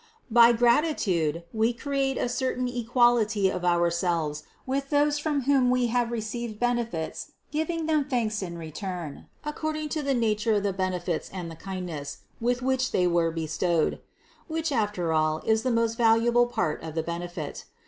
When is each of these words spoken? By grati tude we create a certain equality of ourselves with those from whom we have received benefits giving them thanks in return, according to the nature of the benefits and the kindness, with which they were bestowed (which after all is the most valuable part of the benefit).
By 0.31 0.51
grati 0.51 0.97
tude 0.97 1.43
we 1.53 1.73
create 1.73 2.17
a 2.17 2.27
certain 2.27 2.67
equality 2.67 3.51
of 3.51 3.63
ourselves 3.63 4.41
with 4.65 4.89
those 4.89 5.19
from 5.19 5.41
whom 5.41 5.69
we 5.69 5.89
have 5.93 6.09
received 6.11 6.59
benefits 6.59 7.33
giving 7.51 7.85
them 7.85 8.05
thanks 8.09 8.41
in 8.41 8.57
return, 8.57 9.27
according 9.45 9.89
to 9.89 10.01
the 10.01 10.15
nature 10.15 10.55
of 10.55 10.63
the 10.63 10.73
benefits 10.73 11.29
and 11.29 11.51
the 11.51 11.55
kindness, 11.55 12.23
with 12.39 12.63
which 12.63 12.91
they 12.91 13.05
were 13.05 13.29
bestowed 13.29 14.01
(which 14.47 14.71
after 14.71 15.13
all 15.13 15.43
is 15.45 15.61
the 15.61 15.69
most 15.69 15.97
valuable 15.99 16.47
part 16.47 16.81
of 16.81 16.95
the 16.95 17.03
benefit). 17.03 17.65